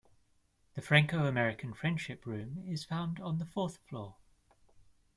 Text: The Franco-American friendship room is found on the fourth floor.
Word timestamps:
The 0.73 0.81
Franco-American 0.81 1.75
friendship 1.75 2.25
room 2.25 2.63
is 2.67 2.83
found 2.83 3.19
on 3.19 3.37
the 3.37 3.45
fourth 3.45 3.77
floor. 3.87 4.15